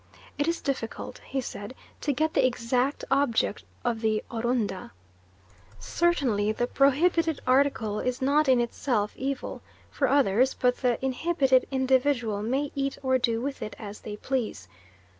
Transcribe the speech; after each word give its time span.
"It 0.39 0.47
is 0.47 0.61
difficult," 0.61 1.19
he 1.19 1.41
said, 1.41 1.75
"to 2.01 2.11
get 2.11 2.33
the 2.33 2.43
exact 2.43 3.05
object 3.11 3.65
of 3.85 4.01
the 4.01 4.23
'Orunda.' 4.31 4.89
Certainly 5.77 6.53
the 6.53 6.65
prohibited 6.65 7.39
article 7.45 7.99
is 7.99 8.19
not 8.19 8.49
in 8.49 8.59
itself 8.59 9.13
evil, 9.15 9.61
for 9.91 10.07
others 10.07 10.55
but 10.55 10.77
the 10.77 10.97
inhibited 11.05 11.67
individual 11.69 12.41
may 12.41 12.71
eat 12.73 12.97
or 13.03 13.19
do 13.19 13.41
with 13.43 13.61
it 13.61 13.75
as 13.77 13.99
they 14.01 14.17
please. 14.17 14.67